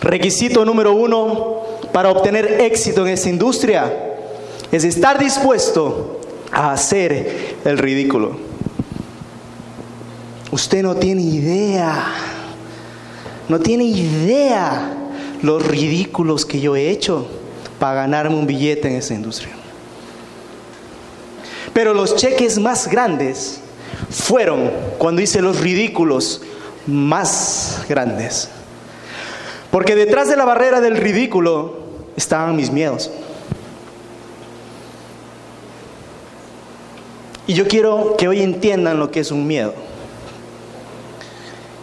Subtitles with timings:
[0.00, 1.62] Requisito número uno
[1.92, 3.92] para obtener éxito en esta industria
[4.70, 6.20] es estar dispuesto
[6.52, 8.36] a hacer el ridículo.
[10.50, 12.06] Usted no tiene idea,
[13.48, 14.94] no tiene idea
[15.42, 17.26] los ridículos que yo he hecho
[17.78, 19.52] para ganarme un billete en esta industria.
[21.72, 23.60] Pero los cheques más grandes
[24.10, 26.40] fueron cuando hice los ridículos
[26.86, 28.48] más grandes.
[29.70, 31.78] Porque detrás de la barrera del ridículo
[32.16, 33.10] estaban mis miedos.
[37.46, 39.72] Y yo quiero que hoy entiendan lo que es un miedo.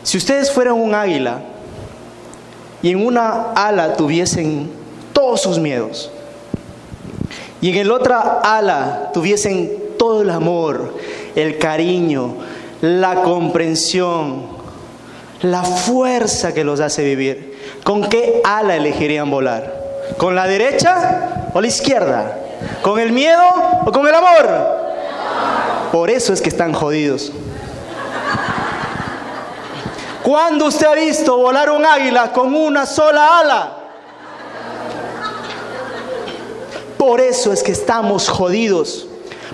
[0.04, 1.42] Si ustedes fueran un águila
[2.84, 4.70] y en una ala tuviesen
[5.14, 6.12] todos sus miedos
[7.62, 10.94] y en el otra ala tuviesen todo el amor,
[11.36, 12.36] el cariño,
[12.82, 14.44] la comprensión,
[15.42, 17.55] la fuerza que los hace vivir,
[17.86, 19.72] ¿con qué ala elegirían volar?
[20.18, 22.36] ¿Con la derecha o la izquierda?
[22.82, 23.44] ¿Con el miedo
[23.86, 24.50] o con el amor?
[25.92, 27.32] Por eso es que están jodidos.
[30.24, 33.78] ¿Cuándo usted ha visto volar un águila con una sola ala?
[36.98, 39.08] Por eso es que estamos jodidos,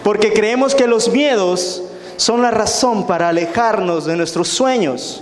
[0.06, 1.84] porque creemos que los miedos
[2.16, 5.22] son la razón para alejarnos de nuestros sueños,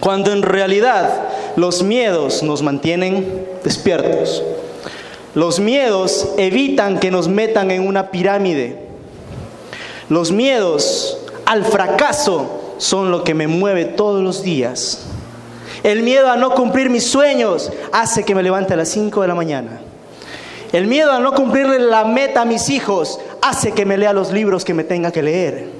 [0.00, 4.42] cuando en realidad los miedos nos mantienen despiertos.
[5.34, 8.86] Los miedos evitan que nos metan en una pirámide
[10.08, 15.00] los miedos al fracaso son lo que me mueve todos los días.
[15.82, 19.28] El miedo a no cumplir mis sueños hace que me levante a las 5 de
[19.28, 19.80] la mañana.
[20.72, 24.32] El miedo a no cumplirle la meta a mis hijos hace que me lea los
[24.32, 25.70] libros que me tenga que leer.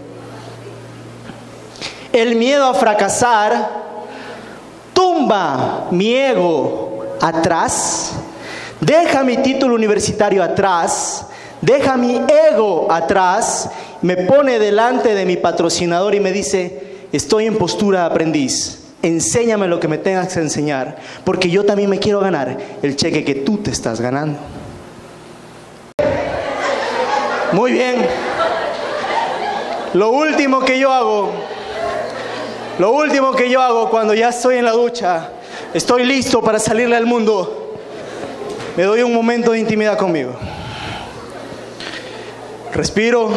[2.12, 3.85] El miedo a fracasar
[5.26, 8.12] tumba mi ego atrás,
[8.80, 11.26] deja mi título universitario atrás,
[11.60, 12.20] deja mi
[12.52, 13.70] ego atrás
[14.02, 19.66] me pone delante de mi patrocinador y me dice, estoy en postura de aprendiz, enséñame
[19.66, 23.34] lo que me tengas que enseñar, porque yo también me quiero ganar el cheque que
[23.34, 24.38] tú te estás ganando.
[27.50, 28.06] Muy bien.
[29.94, 31.32] Lo último que yo hago,
[32.78, 35.30] lo último que yo hago cuando ya estoy en la ducha,
[35.72, 37.74] estoy listo para salirle al mundo,
[38.76, 40.36] me doy un momento de intimidad conmigo.
[42.72, 43.30] Respiro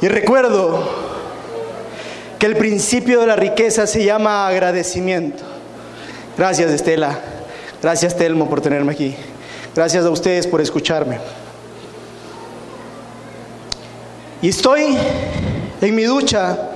[0.00, 0.88] y recuerdo
[2.38, 5.42] que el principio de la riqueza se llama agradecimiento.
[6.36, 7.18] Gracias Estela,
[7.82, 9.16] gracias Telmo por tenerme aquí,
[9.74, 11.18] gracias a ustedes por escucharme.
[14.40, 14.96] Y estoy
[15.80, 16.67] en mi ducha,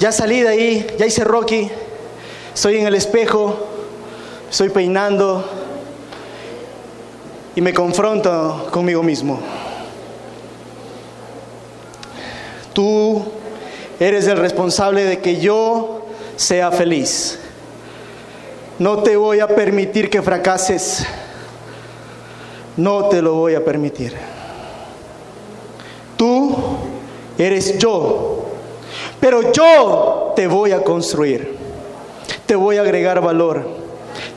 [0.00, 1.70] ya salí de ahí, ya hice Rocky,
[2.54, 3.54] estoy en el espejo,
[4.50, 5.44] estoy peinando
[7.54, 9.38] y me confronto conmigo mismo.
[12.72, 13.22] Tú
[14.00, 16.06] eres el responsable de que yo
[16.36, 17.38] sea feliz.
[18.78, 21.04] No te voy a permitir que fracases.
[22.78, 24.14] No te lo voy a permitir.
[26.16, 26.56] Tú
[27.36, 28.39] eres yo.
[29.20, 31.56] Pero yo te voy a construir.
[32.46, 33.64] Te voy a agregar valor.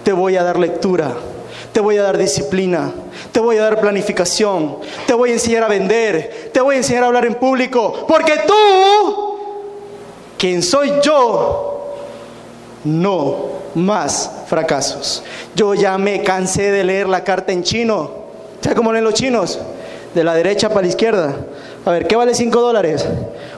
[0.04, 1.14] Te voy a dar lectura.
[1.72, 2.92] Te voy a dar disciplina
[3.34, 4.78] te voy a dar planificación,
[5.08, 8.34] te voy a enseñar a vender, te voy a enseñar a hablar en público, porque
[8.46, 9.40] tú,
[10.38, 11.96] quien soy yo,
[12.84, 15.24] no más fracasos.
[15.56, 18.12] Yo ya me cansé de leer la carta en chino.
[18.62, 19.60] ¿Sabes cómo leen los chinos?
[20.14, 21.36] De la derecha para la izquierda.
[21.86, 23.04] A ver, ¿qué vale 5 dólares?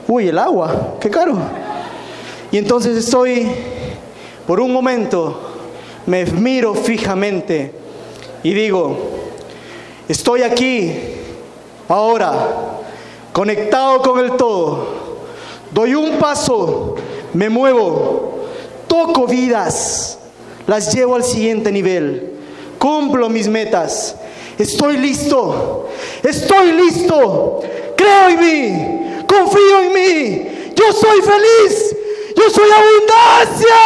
[0.08, 1.36] Uy, el agua, qué caro.
[2.52, 3.46] Y entonces estoy,
[4.46, 5.40] por un momento,
[6.06, 7.72] me miro fijamente
[8.42, 9.16] y digo,
[10.08, 10.92] Estoy aquí,
[11.88, 12.32] ahora,
[13.32, 14.86] conectado con el todo.
[15.72, 16.94] Doy un paso,
[17.34, 18.46] me muevo,
[18.86, 20.20] toco vidas,
[20.68, 22.34] las llevo al siguiente nivel,
[22.78, 24.14] cumplo mis metas.
[24.56, 25.88] Estoy listo,
[26.22, 27.62] estoy listo,
[27.96, 29.05] creo en mí,
[30.74, 31.96] yo soy feliz,
[32.36, 33.76] yo soy abundancia.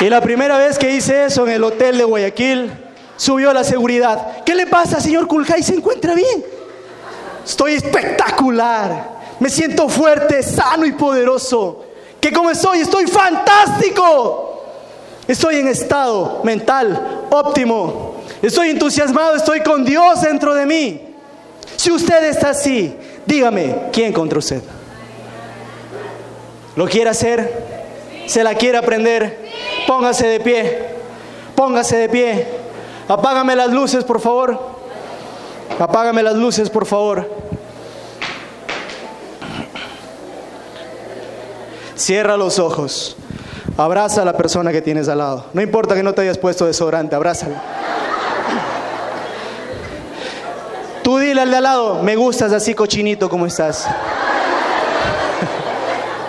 [0.00, 2.72] Y la primera vez que hice eso en el hotel de Guayaquil,
[3.16, 4.42] subió la seguridad.
[4.44, 5.62] ¿Qué le pasa, señor Kulkai?
[5.62, 6.44] ¿Se encuentra bien?
[7.44, 9.12] Estoy espectacular.
[9.38, 11.84] Me siento fuerte, sano y poderoso.
[12.20, 12.80] ¿Qué como estoy?
[12.80, 14.64] Estoy fantástico.
[15.28, 18.21] Estoy en estado mental óptimo.
[18.42, 21.00] Estoy entusiasmado, estoy con Dios dentro de mí.
[21.76, 22.94] Si usted está así,
[23.26, 24.62] Dígame, ¿quién contra usted?
[26.74, 27.62] ¿Lo quiere hacer?
[28.26, 29.50] ¿Se la quiere aprender?
[29.86, 30.78] Póngase de pie.
[31.54, 32.46] Póngase de pie.
[33.08, 34.58] Apágame las luces, por favor.
[35.78, 37.28] Apágame las luces, por favor.
[41.94, 43.16] Cierra los ojos.
[43.76, 45.46] Abraza a la persona que tienes al lado.
[45.52, 47.54] No importa que no te hayas puesto desodorante, abrázalo.
[51.38, 53.88] Al de al lado, me gustas así cochinito como estás.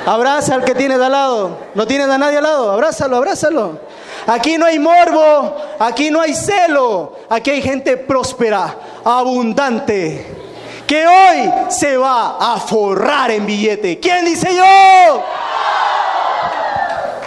[0.05, 1.57] Abraza al que tienes al lado.
[1.75, 2.71] ¿No tienes a nadie al lado?
[2.71, 3.79] Abrázalo, abrázalo.
[4.27, 10.25] Aquí no hay morbo, aquí no hay celo, aquí hay gente próspera, abundante,
[10.87, 13.99] que hoy se va a forrar en billete.
[13.99, 15.23] ¿Quién dice yo?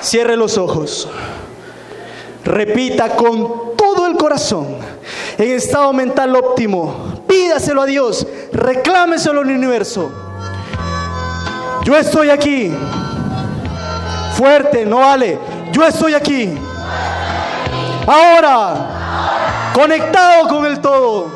[0.01, 1.07] Cierre los ojos.
[2.45, 4.77] Repita con todo el corazón,
[5.37, 7.16] en estado mental óptimo.
[7.37, 10.11] Pídaselo a Dios, reclámeselo al universo.
[11.85, 12.75] Yo estoy aquí.
[14.39, 15.39] Fuerte, no vale.
[15.71, 16.57] Yo estoy aquí.
[18.07, 21.29] Ahora, conectado con el todo.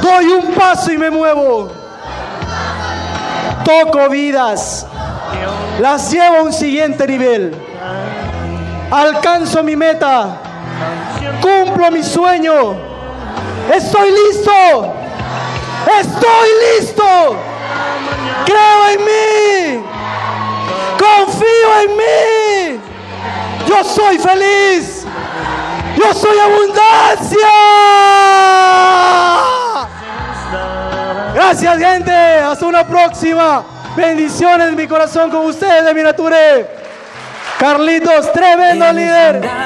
[0.00, 1.72] Doy un paso y me muevo.
[3.64, 4.86] Toco vidas.
[5.80, 7.52] Las llevo a un siguiente nivel.
[8.92, 10.36] Alcanzo mi meta.
[11.42, 12.95] Cumplo mi sueño.
[13.72, 14.94] Estoy listo.
[16.00, 16.48] Estoy
[16.78, 17.36] listo.
[18.44, 19.84] Creo en mí.
[20.98, 22.80] Confío en mí.
[23.66, 25.04] Yo soy feliz.
[25.96, 27.48] Yo soy abundancia.
[31.34, 32.12] Gracias gente.
[32.12, 33.64] Hasta una próxima.
[33.96, 36.66] Bendiciones en mi corazón con ustedes de Mirature.
[37.58, 39.65] Carlitos, tremendo líder.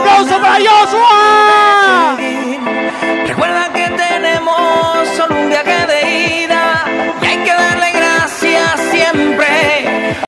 [0.00, 2.23] 不要说不要说啊。